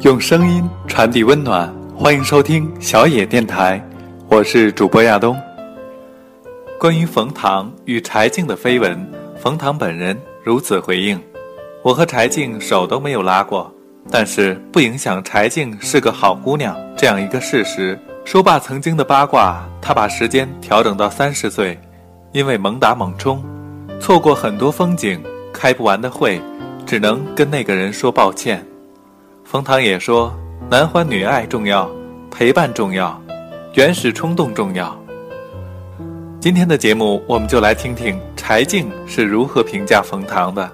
[0.00, 3.78] 用声音传递温暖，欢迎收听小野电台，
[4.28, 5.38] 我是主播亚东。
[6.78, 9.06] 关于冯唐与柴静的绯闻，
[9.38, 11.20] 冯唐本人如此回应
[11.84, 13.70] ：“我和柴静手都没有拉过，
[14.10, 21.78] 但是不影响柴静是个好姑娘这样一个事实。”说罢曾经的八卦，他把时间调整到三十岁，
[22.32, 23.44] 因为猛打猛冲，
[24.00, 25.22] 错过很多风景，
[25.52, 26.40] 开不完的会，
[26.86, 28.64] 只能跟那个人说抱歉。
[29.50, 30.32] 冯唐也说
[30.70, 31.90] ：“男欢女爱重要，
[32.30, 33.20] 陪伴重要，
[33.74, 34.96] 原始冲动重要。”
[36.38, 40.70] 今天的节目，我们就来听听柴静是如何评价冯唐的。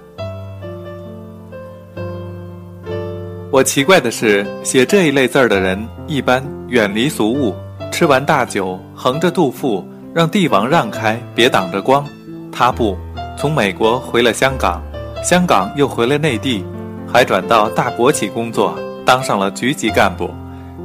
[3.51, 7.55] 我奇怪的是，写这一类字儿的人一般远离俗物，
[7.91, 9.83] 吃完大酒，横着肚腹，
[10.13, 12.05] 让帝王让开，别挡着光。
[12.51, 12.95] 他不，
[13.35, 14.79] 从美国回了香港，
[15.23, 16.63] 香港又回了内地。
[17.11, 20.29] 还转到大国企工作，当上了局级干部，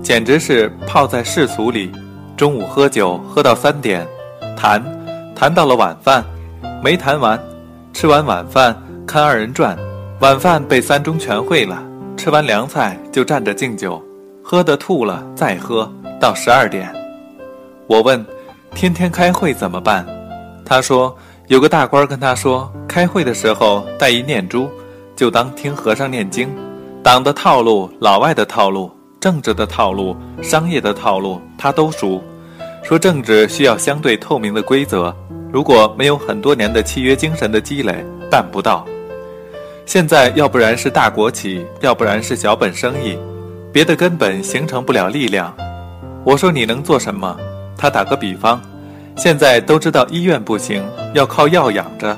[0.03, 1.91] 简直是泡在世俗里。
[2.37, 4.06] 中午喝酒喝到三点，
[4.56, 4.83] 谈，
[5.34, 6.25] 谈到了晚饭，
[6.83, 7.39] 没谈完，
[7.93, 9.77] 吃完晚饭看二人转，
[10.20, 11.83] 晚饭被三中全会了。
[12.17, 14.03] 吃完凉菜就站着敬酒，
[14.43, 16.93] 喝得吐了再喝到十二点。
[17.87, 18.25] 我问，
[18.75, 20.06] 天天开会怎么办？
[20.65, 21.15] 他说
[21.48, 24.70] 有个大官跟他说，开会的时候带一念珠。
[25.15, 26.49] 就当听和尚念经，
[27.03, 32.23] 党的套路、老外的套路、政治的套路、商业的套路，他都熟。
[32.83, 35.15] 说政治需要相对透明的规则，
[35.53, 38.85] 如果没有很多年的契约精神的积累，办不到。
[39.87, 43.17] 现在要不然是大国企，要不然是小本生意，
[43.73, 45.55] 别的根本形成不了力量。
[46.25, 47.37] 我说你能做什么？
[47.77, 48.61] 他打个比方，
[49.17, 50.83] 现在都知道医院不行，
[51.15, 52.17] 要靠药养着。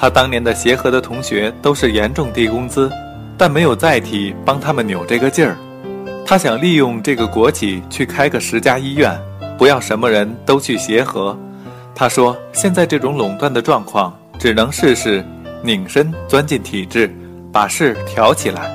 [0.00, 2.88] 他当年的协和的同学都是严重低工资，
[3.36, 5.56] 但没有载体帮他们扭这个劲儿。
[6.24, 9.18] 他想利用这个国企去开个十家医院，
[9.58, 11.36] 不要什么人都去协和。
[11.96, 15.24] 他说：“现在这种垄断的状况，只能试试
[15.64, 17.12] 拧身钻进体制，
[17.52, 18.70] 把事挑起来。”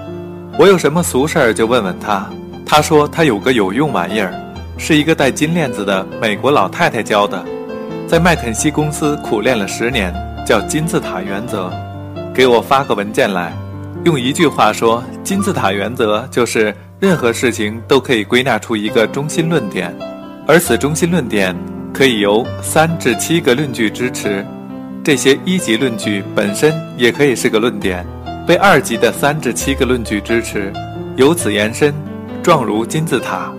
[0.60, 2.30] 我有什么俗事儿就问问他。
[2.66, 4.34] 他说他有个有用玩意儿，
[4.78, 7.42] 是一个戴金链子的美国老太太教的，
[8.08, 10.14] 在麦肯锡公司苦练了十年。
[10.46, 11.72] 叫金字塔原则，
[12.34, 13.54] 给我发个文件来，
[14.04, 19.96] 用一句话说，金字塔原则就是任何事情都可以归纳出一个中心论点，
[20.46, 21.56] 而此中心论点
[21.94, 24.46] 可以由三至七个论据支持，
[25.02, 28.06] 这些一级论据本身也可以是个论点，
[28.46, 30.74] 被二级的三至七个论据支持，
[31.16, 31.94] 由此延伸，
[32.42, 33.50] 状如金字塔。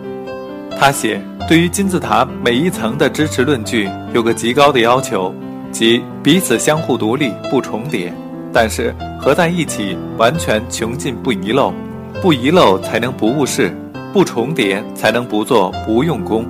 [0.78, 1.18] 他写，
[1.48, 5.34] 对于金字塔每一层的支持论据有个极高的要求。
[5.74, 8.14] 即彼此相互独立不重叠，
[8.52, 11.74] 但是合在一起完全穷尽不遗漏，
[12.22, 13.76] 不遗漏才能不误事，
[14.12, 16.46] 不重叠才能不做不用功。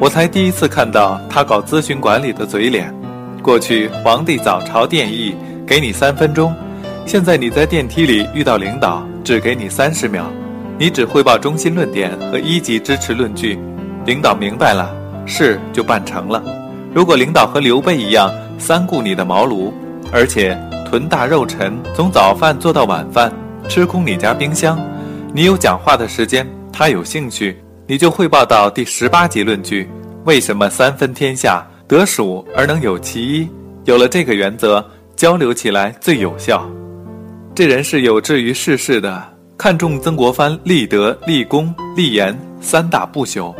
[0.00, 2.92] 我才第一次看到他搞咨询管理的嘴脸。
[3.40, 6.52] 过去皇帝早朝殿议给你三分钟，
[7.06, 10.24] 现在你在电梯里遇到领导只给你三十秒，
[10.76, 13.56] 你只汇报中心论点和一级支持论据，
[14.04, 14.92] 领导明白了，
[15.26, 16.42] 事就办成了。
[16.92, 18.28] 如果领导和刘备一样。
[18.58, 19.72] 三顾你的茅庐，
[20.12, 23.32] 而且臀大肉沉，从早饭做到晚饭，
[23.68, 24.78] 吃空你家冰箱。
[25.32, 29.88] 你有讲话的时间，他有兴趣，你就汇报到第十八集论据：
[30.24, 33.48] 为什么三分天下得属而能有其一？
[33.84, 34.84] 有了这个原则，
[35.16, 36.68] 交流起来最有效。
[37.54, 39.22] 这人是有志于世事的，
[39.56, 43.54] 看重曾国藩立德、立功、立言三大不朽。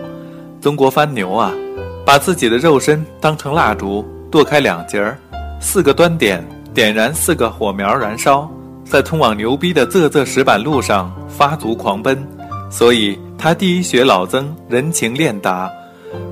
[0.61, 1.53] 曾国藩牛啊，
[2.05, 4.05] 把自己的肉身当成蜡烛。
[4.31, 5.19] 剁开两截儿，
[5.59, 8.51] 四个端点，点燃四个火苗燃烧，
[8.85, 12.23] 在通往牛逼的仄仄石板路上发足狂奔。
[12.71, 15.71] 所以他第一学老曾人情练达，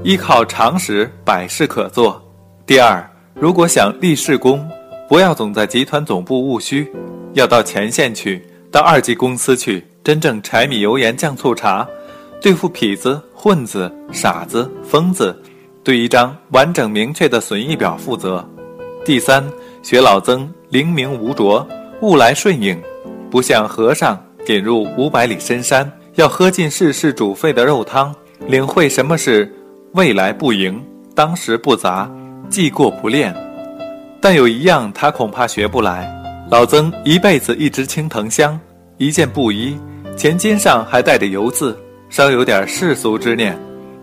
[0.03, 2.23] 依靠常识百事可做。
[2.67, 4.69] 第二，如果想立事功，
[5.09, 6.93] 不要总在集团总部务虚，
[7.33, 11.89] 要到前线去，到二级公司去，真正柴米油盐酱醋茶，
[12.43, 15.35] 对付痞子、混子、傻子、疯子。
[15.87, 18.45] 对一张完整明确的损益表负责。
[19.05, 19.49] 第三，
[19.85, 21.65] 学老曾灵明无浊，
[22.01, 22.77] 物来顺应，
[23.31, 28.13] 不像和尚点入五百里深山，要喝尽世事煮沸的肉汤，
[28.49, 29.49] 领会什么是
[29.93, 30.85] 未来不迎，
[31.15, 32.11] 当时不杂，
[32.51, 33.33] 记过不练。
[34.21, 36.13] 但有一样，他恐怕学不来。
[36.51, 38.59] 老曾一辈子一支青藤香，
[38.97, 39.79] 一件布衣，
[40.17, 41.79] 前襟上还带着油渍，
[42.11, 43.57] 稍有点世俗之念，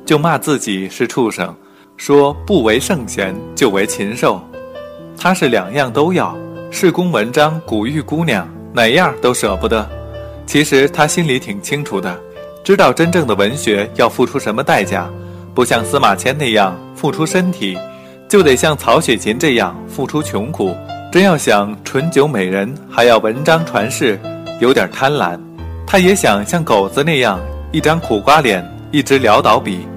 [0.05, 1.53] 就骂自己是畜生。
[1.97, 4.41] 说不为圣贤，就为禽兽。
[5.17, 6.35] 他是两样都要，
[6.71, 9.87] 是公文章、古玉姑娘，哪样都舍不得。
[10.45, 12.19] 其实他心里挺清楚的，
[12.63, 15.09] 知道真正的文学要付出什么代价，
[15.53, 17.77] 不像司马迁那样付出身体，
[18.27, 20.75] 就得像曹雪芹这样付出穷苦。
[21.11, 24.19] 真要想醇酒美人，还要文章传世，
[24.59, 25.39] 有点贪婪。
[25.85, 27.39] 他也想像狗子那样，
[27.71, 29.87] 一张苦瓜脸，一支潦倒笔，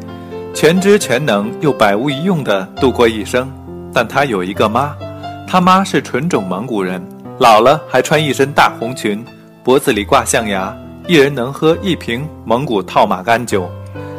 [0.56, 3.52] 全知全能又百无一用的度过一生。
[3.92, 4.96] 但他有一个妈，
[5.46, 7.06] 他妈是纯种蒙古人，
[7.38, 9.22] 老了还穿一身大红裙。
[9.62, 10.74] 脖子里挂象牙，
[11.06, 13.70] 一人能喝一瓶蒙古套马干酒。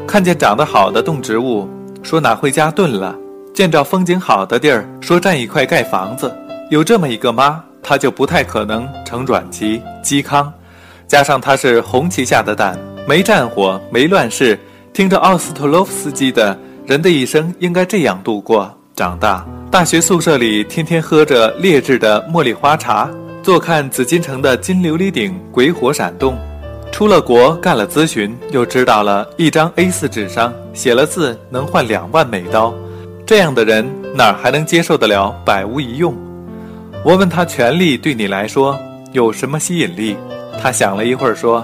[0.05, 1.67] 看见长得好的动植物，
[2.03, 3.15] 说拿回家炖了；
[3.51, 6.31] 见着风景好的地儿，说占一块盖房子。
[6.69, 10.53] 有这么一个妈，他就不太可能成阮籍、嵇康。
[11.07, 14.59] 加上他是红旗下的蛋，没战火，没乱世，
[14.97, 16.57] 听着奥斯特洛夫斯基的
[16.87, 18.75] 人的一生应该这样度过。
[18.95, 23.07] 长大，大学宿舍里天天喝着劣质的茉莉花茶。
[23.43, 26.35] 坐看紫禁城的金琉璃顶鬼火闪动，
[26.91, 32.73] 出了国干了咨询，又知道了一张 A4 纸上写了字能换两万美刀，
[33.23, 36.17] 这样的人哪儿还能接受得了百无一用？
[37.05, 38.75] 我问他权力对你来说
[39.11, 40.17] 有什么吸引力？
[40.59, 41.63] 他想了一会儿说：“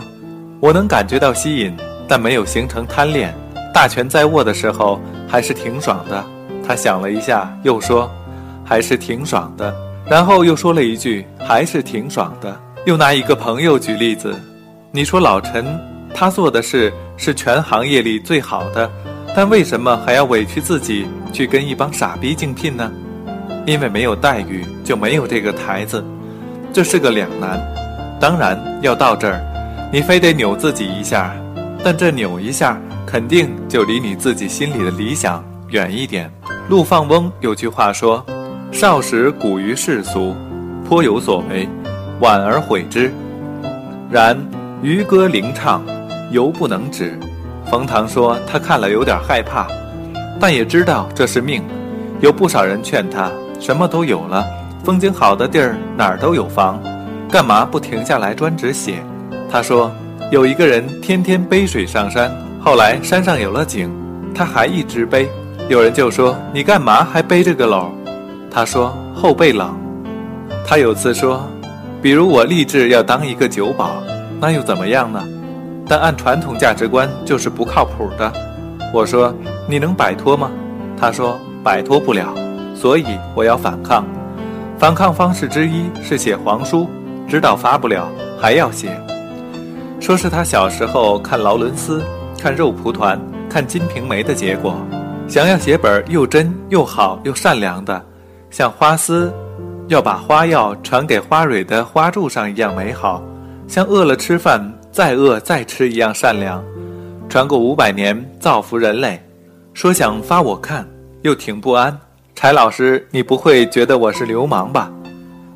[0.61, 1.75] 我能感觉到吸引，
[2.07, 3.33] 但没有形成贪恋。
[3.73, 6.23] 大权在握的时候还是挺爽的。”
[6.65, 8.09] 他想了一下，又说
[8.63, 9.73] ：“还是挺爽的。”
[10.09, 14.33] 然后又说了一句：“还是挺爽的。”又拿一个朋友举例子
[14.91, 15.65] ：“你说老陈，
[16.13, 18.89] 他做的事是全行业里最好的，
[19.35, 22.91] 但为什么还要委屈自己去跟一帮傻逼竞聘呢？
[23.65, 26.03] 因为没有待遇，就没有这个台子，
[26.73, 27.59] 这是个两难。
[28.19, 29.41] 当然要到这儿，
[29.91, 31.33] 你非得扭自己一下，
[31.83, 36.31] 但这扭一下，肯定就离你自己心里的理想远一点。”
[36.69, 38.25] 陆放翁有句话说。
[38.71, 40.35] 少时古于世俗，
[40.83, 41.69] 颇有所为，
[42.21, 43.13] 晚而悔之。
[44.09, 44.35] 然
[44.81, 45.83] 渔歌灵唱，
[46.31, 47.15] 犹不能止。
[47.69, 49.67] 冯唐说他看了有点害怕，
[50.39, 51.61] 但也知道这是命。
[52.19, 54.43] 有不少人劝他，什么都有了，
[54.83, 56.81] 风景好的地儿哪儿都有房，
[57.29, 59.03] 干嘛不停下来专职写？
[59.51, 59.91] 他说
[60.33, 63.87] 有一个人天天背水上山，后来山上有了井，
[64.33, 65.29] 他还一直背。
[65.69, 67.91] 有人就说你干嘛还背着个篓？
[68.49, 69.77] 他说后背冷。
[70.65, 71.47] 他有次说，
[72.01, 74.01] 比如我立志要当一个酒保，
[74.41, 75.23] 那又怎么样呢？
[75.87, 78.33] 但按传统价值观就是不靠谱的。
[78.91, 79.31] 我说
[79.69, 80.49] 你能摆脱吗？
[80.99, 82.33] 他说摆脱不了，
[82.73, 84.03] 所以我要反抗。
[84.79, 86.89] 反抗方式之一是写黄书，
[87.27, 88.09] 知道发不了
[88.41, 88.99] 还要写。
[90.03, 92.03] 说是他小时候看劳伦斯、
[92.37, 93.17] 看肉蒲团、
[93.49, 94.75] 看金瓶梅的结果，
[95.29, 98.05] 想要写本又真又好又善良的。
[98.51, 99.33] 像花丝，
[99.87, 103.23] 要把花药传给花蕊的花柱上一样美好；
[103.65, 104.61] 像饿了吃饭，
[104.91, 106.61] 再饿再吃一样善良，
[107.29, 109.17] 传过五百年，造福人类。
[109.73, 110.85] 说想发我看，
[111.21, 111.97] 又挺不安。
[112.35, 114.91] 柴老师，你不会觉得我是流氓吧？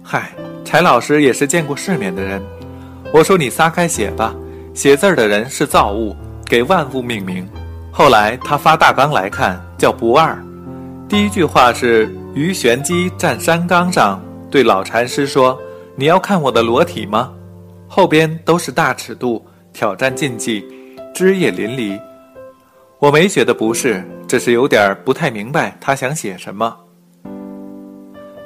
[0.01, 0.31] 嗨，
[0.63, 2.41] 柴老师也是见过世面的人。
[3.13, 4.35] 我说你撒开写吧，
[4.73, 6.15] 写字儿的人是造物，
[6.45, 7.47] 给万物命名。
[7.91, 10.37] 后来他发大纲来看，叫不二。
[11.09, 12.13] 第一句话是。
[12.37, 15.59] 于玄机站山岗上，对老禅师说
[15.97, 17.33] ：“你要看我的裸体吗？”
[17.89, 20.63] 后边都是大尺度挑战禁忌，
[21.15, 21.99] 枝叶淋漓。
[22.99, 26.77] 我没觉得不是，只是有点不太明白他想写什么。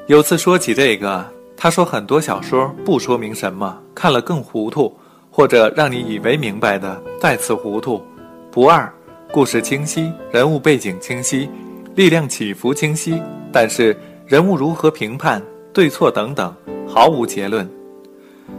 [0.08, 1.26] 有次说起这个，
[1.64, 4.92] 他说很多小说不说明什么，看了更糊涂，
[5.30, 8.04] 或者让你以为明白的再次糊涂。
[8.52, 8.92] 不二，
[9.32, 11.48] 故事清晰，人物背景清晰。
[11.94, 13.22] 力量起伏清晰，
[13.54, 15.40] 但是人物如何评判、
[15.72, 16.52] 对错等等，
[16.88, 17.70] 毫无结论。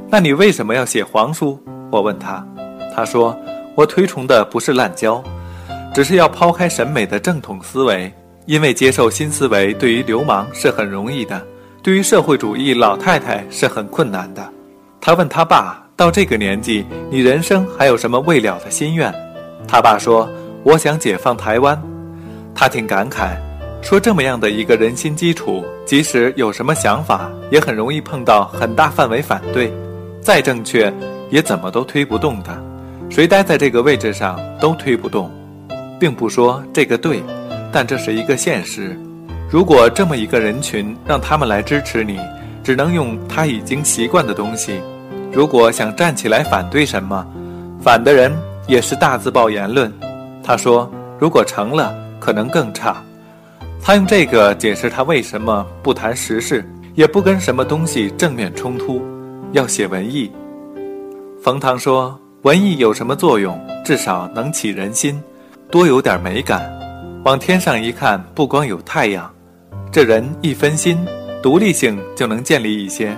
[0.08, 1.60] 那你为什么要写黄书？
[1.90, 2.46] 我问他，
[2.94, 3.36] 他说
[3.74, 5.20] ：“我推崇的不是滥交，
[5.92, 8.12] 只是要抛开审美的正统思维，
[8.46, 11.44] 因为接受新思维对于流氓是很容易的，
[11.82, 14.48] 对于社会主义老太太是很困难的。”
[15.00, 19.12] 他问他爸：“到这个年纪，你人生还有什么未了的心愿？”
[19.66, 20.28] 他爸说
[20.62, 21.80] ：“我想解放台湾。”
[22.54, 23.34] 他挺感慨，
[23.82, 29.72] 说这么样的一个人心基础，即使有什么想法，也很容易碰到很大范围反对，
[30.20, 30.92] 再正确，
[31.30, 32.56] 也怎么都推不动的。
[33.10, 35.30] 谁待在这个位置上都推不动，
[35.98, 37.22] 并不说这个对，
[37.72, 38.96] 但这是一个现实。
[39.52, 42.18] 如果这么一个人群让他们来支持你，
[42.64, 44.80] 只能用他已经习惯的东西。
[45.30, 47.26] 如果想站起来反对什么，
[47.82, 48.34] 反的人
[48.66, 49.92] 也是大字报言论。
[50.42, 51.94] 他说，如果成了。
[52.22, 53.02] 可能更差。
[53.82, 59.02] 他用这个解释他为什么不谈时事，也不跟什么东西正面冲突，
[59.50, 60.30] 要写文艺。
[61.42, 63.60] 冯唐说：“文艺有什么作用？
[63.84, 65.20] 至少能起人心，
[65.68, 66.72] 多有点美感。
[67.24, 69.28] 往天上一看，不光有太阳，
[69.92, 70.98] 这人一分心，
[71.42, 73.14] 独立性就能建立一些。”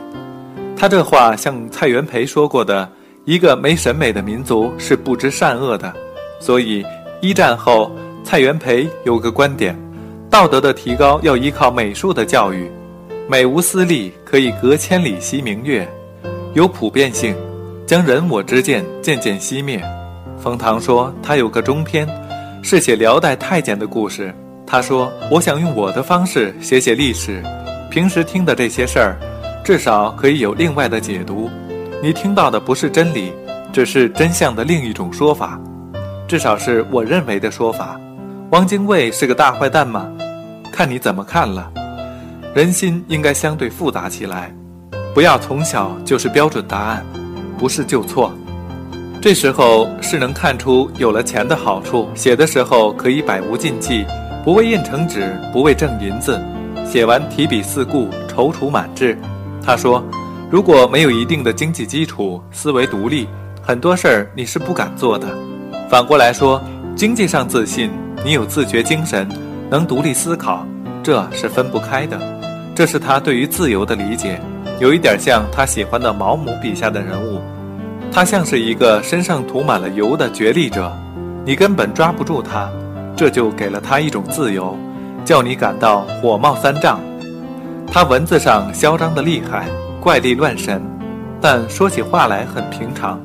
[0.76, 2.86] 他这话像蔡元培说过的
[3.24, 5.94] ：“一个没审美的民族是不知善恶的。”
[6.40, 6.84] 所以
[7.20, 7.92] 一战后，
[8.24, 9.78] 蔡元培有个观点：
[10.28, 12.68] 道德的提高要依靠美术的教育。
[13.28, 15.88] 美无私利，可以隔千里惜明月，
[16.54, 17.36] 有普遍性，
[17.86, 19.80] 将人我之见渐渐熄灭。
[20.38, 22.06] 冯唐说他有个中篇，
[22.62, 24.34] 是写辽代太监的故事。
[24.74, 27.40] 他说：“我想用我的方式写写历史，
[27.92, 29.16] 平时听的这些事儿。”
[29.62, 31.48] 至少可以有另外的解读，
[32.02, 33.32] 你听到的不是真理，
[33.72, 35.60] 只是真相的另一种说法，
[36.26, 37.96] 至少是我认为的说法。
[38.50, 40.10] 汪精卫是个大坏蛋吗？
[40.72, 41.70] 看你怎么看了。
[42.52, 44.52] 人心应该相对复杂起来，
[45.14, 47.06] 不要从小就是标准答案，
[47.56, 48.34] 不是就错。
[49.22, 54.04] 这时候是能看出有了钱的好处，写的时候可以百无禁忌，
[54.44, 56.38] 不为印成纸，不为挣银子，
[56.84, 59.16] 写完提笔四顾，踌躇满志。
[59.64, 60.04] 他说
[60.52, 63.26] ：“如果没有一定的经济基础，思维独立，
[63.62, 65.26] 很多事儿你是不敢做的。
[65.88, 66.62] 反过来说，
[66.94, 67.90] 经济上自信，
[68.22, 69.26] 你有自觉精神，
[69.70, 70.66] 能独立思考，
[71.02, 72.20] 这是分不开的。
[72.74, 74.38] 这是他对于自由的理解，
[74.78, 77.40] 有一点像他喜欢的毛姆笔下的人物。
[78.12, 80.94] 他像是一个身上涂满了油的角力者，
[81.46, 82.70] 你根本抓不住他，
[83.16, 84.76] 这就给了他一种自由，
[85.24, 87.00] 叫你感到火冒三丈。”
[87.86, 89.66] 他文字上嚣张的厉害，
[90.00, 90.82] 怪力乱神，
[91.40, 93.20] 但说起话来很平常，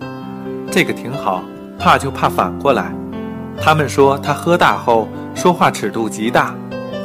[0.70, 1.44] 这个挺好。
[1.80, 2.92] 怕就怕反过来。
[3.62, 6.54] 他们说他喝大后说话尺度极大，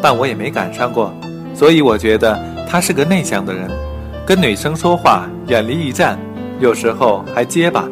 [0.02, 1.14] 但我也没赶上过，
[1.54, 2.36] 所以我觉得
[2.68, 3.70] 他是个内向的人，
[4.26, 6.18] 跟女生说话远离一站，
[6.58, 7.88] 有时候还结巴。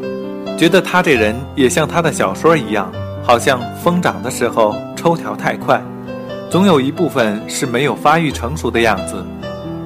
[0.59, 2.91] 觉得他这人也像他的小说一样，
[3.23, 5.81] 好像疯长的时候抽条太快，
[6.51, 9.25] 总有一部分是没有发育成熟的样子。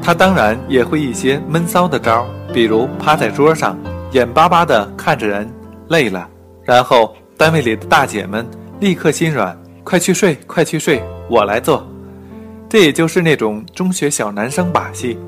[0.03, 3.77] 他当然也会一些闷骚的招，比如趴在桌上，
[4.13, 5.51] 眼巴巴地看着人，
[5.89, 6.29] 累了，
[6.65, 8.47] 然后单位里的大姐们
[8.81, 11.87] 立刻心软，快去睡，快去睡，我来做。
[12.69, 15.19] 这也就是那种中学小男生把戏。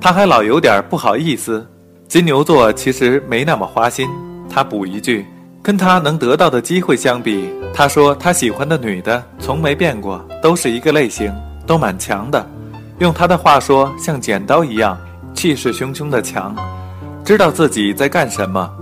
[0.00, 1.66] 他还老有点不好意思。
[2.06, 4.08] 金牛座其实没那么花心。
[4.48, 5.26] 他补一句，
[5.66, 11.34] 跟他能得到的机会相比，他说他喜欢的女的从没变过，都是一个类型，
[11.66, 12.48] 都蛮强的。
[13.00, 14.96] 用他的话说，像剪刀一样，
[15.34, 16.54] 气势汹汹的强，
[17.24, 18.72] 知道自己在干什么，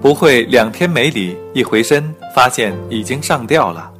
[0.00, 3.90] 不会两天没理，一回身发现已经上吊了。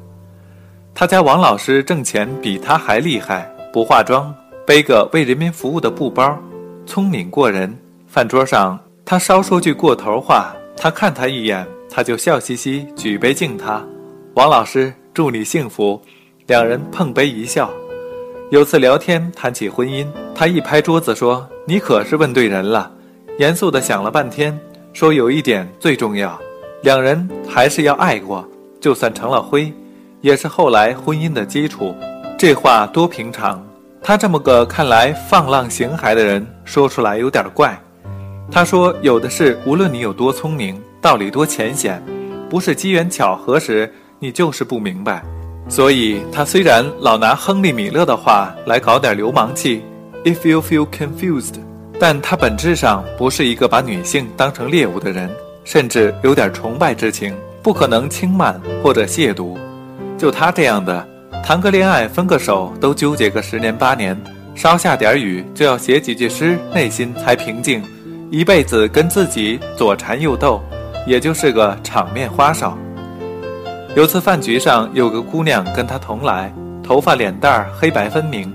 [0.95, 4.33] 他家王老师挣钱比他还厉害，不化妆，
[4.65, 6.39] 背个为人民服务的布包，
[6.87, 7.77] 聪明过人。
[8.07, 13.85] 饭桌上，他稍说句过头话，他看他一眼，他就笑嘻嘻举杯敬他。
[14.35, 16.01] 王老师，祝你幸福。
[16.47, 17.71] 两人碰杯一笑。
[18.51, 22.91] 有次聊天谈起婚姻，他一拍桌子说：“你可是问对人了。”
[23.39, 24.59] 严肃地想了半天，
[24.93, 26.39] 说：“有一点最重要，
[26.83, 28.49] 两人还是要爱过，
[28.81, 29.71] 就算成了灰，
[30.21, 31.95] 也是后来婚姻的基础。”
[32.39, 33.63] 这话多平常，
[34.01, 37.79] 他这么个看来放浪形骸的人说出来有点怪。
[38.51, 42.03] 他说：“有的事，无论你有多聪明，道理多浅显，
[42.49, 45.23] 不是机缘巧合时，你就是不明白。”
[45.69, 49.83] 所以，他虽然老拿亨利·米勒的话来搞点流氓气
[50.25, 51.57] ，“If you feel confused”，
[52.01, 55.29] 但他本质上不是一个把女性当成猎物的人，
[55.65, 59.59] 甚至有点崇拜之情，不可能轻慢或者亵渎。
[60.17, 61.07] 就他这样的，
[61.45, 64.19] 谈个恋爱、分个手都纠结个十年八年，
[64.55, 67.83] 稍下点雨就要写几句诗，内心才平静，
[68.31, 70.61] 一辈子跟自己左缠右斗，
[71.07, 72.77] 也就是个场面花哨。
[73.97, 78.55] 有次饭局上，有个姑娘跟他同来，头发脸蛋儿黑白分明。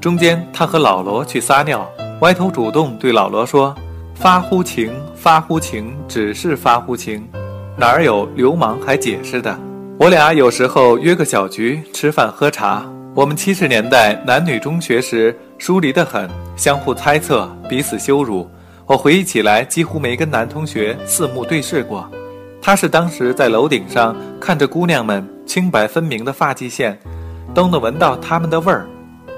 [0.00, 1.88] 中间他和老罗去撒尿，
[2.20, 3.72] 歪头主动对老罗说
[4.16, 7.24] ：“发乎情，发乎情，只是发乎情，
[7.76, 9.56] 哪儿有流氓还解释的？”
[10.00, 12.84] 我俩有时候约个小局吃饭喝茶。
[13.14, 18.50] 我们七十年代男女中学时疏离得很，相互猜测，彼此羞辱。
[18.86, 22.08] 我回忆起来，几乎没跟男同学四目对视过。
[22.60, 26.98] 他是当时在楼顶上看着姑娘们清白分明的发际线，
[27.54, 28.86] 都能闻到她们的味儿，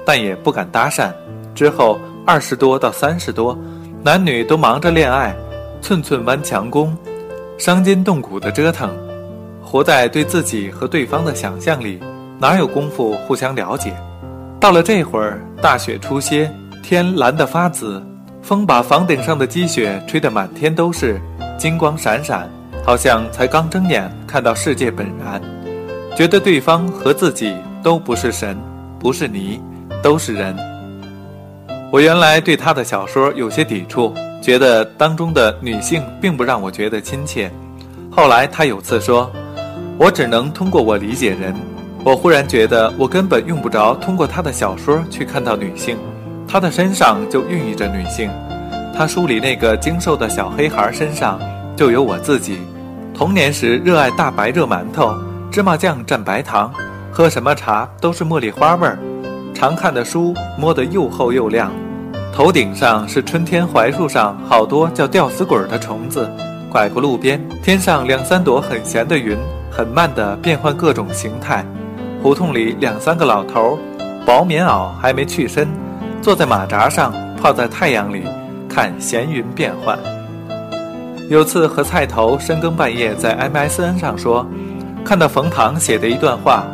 [0.05, 1.11] 但也不敢搭讪。
[1.53, 3.57] 之后二十多到三十多，
[4.03, 5.35] 男女都忙着恋爱，
[5.81, 6.95] 寸寸弯强弓，
[7.57, 8.89] 伤筋动骨的折腾，
[9.63, 11.99] 活在对自己和对方的想象里，
[12.39, 13.95] 哪有功夫互相了解？
[14.59, 16.51] 到了这会儿，大雪初歇，
[16.83, 18.03] 天蓝得发紫，
[18.45, 21.19] 风把房顶上的积雪吹得满天都是，
[21.57, 22.47] 金光闪闪。
[22.85, 25.41] 好像才刚睁眼看到世界本然，
[26.15, 28.55] 觉得对方和自己都不是神，
[28.99, 29.59] 不是泥，
[30.03, 30.55] 都是人。
[31.91, 37.51] 我原来对他的小说有些抵触，觉得当中的女性并不让我觉得亲切。
[38.11, 39.31] 后来他有次说
[39.97, 41.55] ：“我只能通过我理解人。”
[42.05, 45.97] 我忽然觉得我根本用不着通过他的小说去看到女性，
[46.55, 48.31] 他的身上就孕育着女性，
[48.95, 51.37] 他书里那个精瘦的小黑孩身上
[51.75, 52.61] 就有我自己。
[53.13, 55.13] 童年时热爱大白热馒头，
[55.51, 56.71] 芝麻酱蘸白糖，
[57.11, 58.97] 喝什么茶都是茉莉花味儿，
[59.53, 61.69] 常看的书摸得又厚又亮。
[62.33, 66.31] 头顶上是春天槐树上好多叫吊死鬼的虫子，
[66.71, 69.37] 拐过路边，天上两三朵很闲的云，
[69.69, 71.65] 很慢地变换各种形态。
[72.23, 73.77] 胡同里两三个老头，
[74.25, 75.67] 薄棉袄还没去身，
[76.25, 78.23] 坐在马扎上，泡在太阳里，
[78.67, 79.95] 看闲云变幻。
[81.29, 84.43] 有次和菜头深更半夜在 MSN 上说，
[85.05, 86.65] 看到冯唐写的一段话，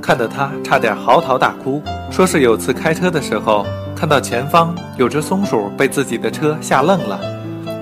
[0.00, 3.66] 看得他差点嚎啕大哭，说是有次开车的时候。
[3.96, 7.18] 看到前方有只松鼠被自己的车吓愣了，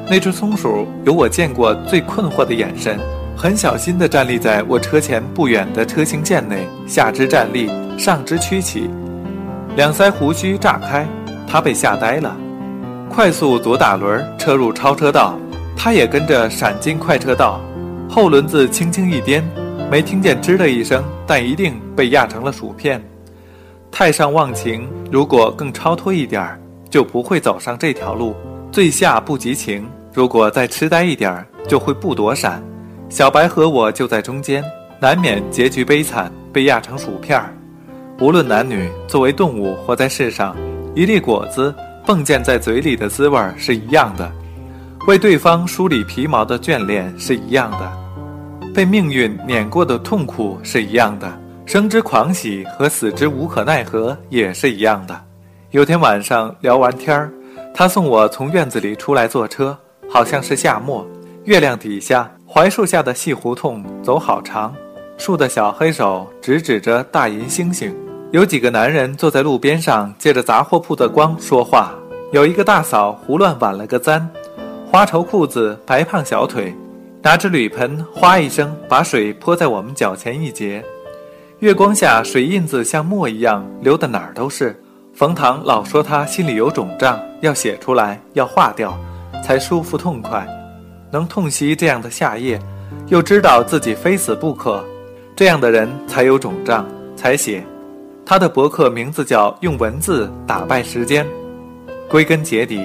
[0.09, 2.99] 那只松鼠有我见过最困惑的眼神，
[3.37, 8.89] 很小心地站立在我车前不远的车行线内，下肢站立，上肢屈起，
[9.77, 11.07] 两腮胡须炸开，
[11.49, 12.37] 他被吓呆了。
[13.09, 15.39] 快速左打轮，车入超车道，
[15.77, 17.61] 他也跟着闪进快车道，
[18.09, 19.43] 后轮子轻轻一颠，
[19.91, 23.03] 没听见吱的一声，但一定被压成了薯片。
[23.91, 28.35] 太上忘情，如果更超脱一点儿，就不会走上这条路；
[28.71, 32.63] 最下不及情，如果再痴呆一点儿，就会不躲闪。
[33.09, 34.63] 小白和我就在中间，
[35.01, 37.55] 难免结局悲惨，被压成薯片儿。
[38.21, 40.55] 无论男女，作为动物活在世上，
[40.99, 41.73] 一粒果子
[42.05, 44.29] 迸溅在嘴里的滋味是一样的，
[45.07, 51.33] 为对方梳理皮毛的眷恋是一样的，被命运碾过的痛苦是一样的。
[51.67, 55.17] 生之狂喜和死之无可奈何也是一样的。
[55.71, 57.31] 有天晚上聊完天儿，
[57.73, 59.79] 他送我从院子里出来坐车，
[60.11, 61.07] 好像是夏末，
[61.45, 64.75] 月亮底下槐树下的细胡同走好长，
[65.17, 67.95] 树的小黑手直指着大银星星。
[68.31, 71.95] 有几个男人坐在路边上，借着杂货铺的光说话。
[72.31, 74.29] 有一个大嫂胡乱挽了个簪，
[74.91, 76.75] 花绸裤子，白胖小腿，
[77.23, 80.85] 拿着铝盆，哗一声把水泼在我们脚前一截。
[81.61, 84.79] 月光下，水印子像墨一样流的哪儿都是。
[85.15, 88.95] 冯唐老说他心里有肿胀，要写出来，要化掉，
[89.43, 90.47] 才舒服痛快。
[91.11, 92.61] 能痛惜这样的夏夜，
[93.07, 94.85] 又知道自己非死不可，
[95.35, 96.87] 这样的人才有肿胀，
[97.17, 97.65] 才写。
[98.29, 101.27] 他的博客名字叫“用文字打败时间”。
[102.11, 102.79] 归根结底，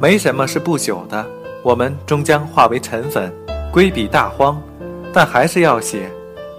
[0.00, 1.26] 没什么是不朽的。
[1.64, 3.32] 我们终将化为尘粉，
[3.72, 4.56] 归彼大荒，
[5.12, 6.08] 但还是要写。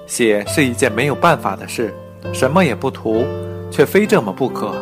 [0.05, 1.95] 写是一件没有办法的事，
[2.33, 3.25] 什么也不图，
[3.71, 4.75] 却非这么不可。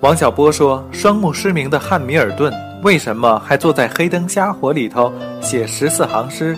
[0.00, 2.50] 王小波说：“双目失明的汉密尔顿
[2.82, 6.56] 为什么还坐在黑灯瞎火里头写十四行诗？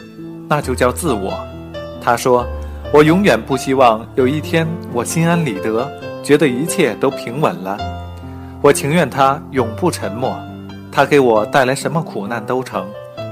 [0.49, 1.37] 那就叫自我。”
[2.01, 2.47] 他说
[2.91, 5.87] ：“我永远不希望有一天我心安理得，
[6.23, 7.77] 觉得一切都平稳了。
[8.63, 10.35] 我情愿他永不沉默，
[10.91, 12.87] 他给我带来什么苦难都成。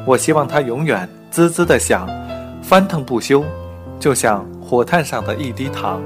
[0.05, 2.07] 我希望他永远滋滋的响，
[2.63, 3.43] 翻腾不休。”
[3.99, 6.03] 就像火炭上的一滴糖。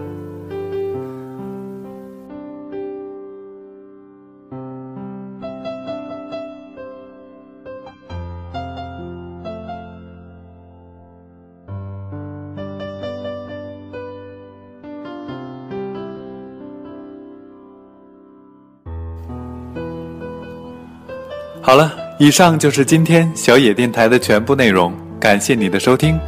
[21.70, 26.18] 好了，以上就是今天小野电台的全部内容，感谢你的收听，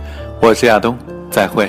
[0.41, 0.97] 我是亚东。
[1.33, 1.69] 再会。